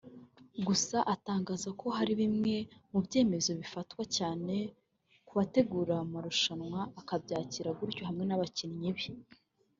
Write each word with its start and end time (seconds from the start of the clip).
gusa 0.67 0.97
atangaza 1.13 1.69
ko 1.79 1.87
hari 1.97 2.13
bimwe 2.21 2.55
mu 2.91 2.99
byemezo 3.05 3.49
bifatwa 3.59 4.01
cyane 4.17 4.55
ku 5.27 5.31
bategura 5.39 5.95
marushanwa 6.11 6.79
akabyakira 6.99 7.69
gutyo 7.79 8.01
hamwe 8.07 8.23
n’abakinnyi 8.25 8.89
be 8.97 9.05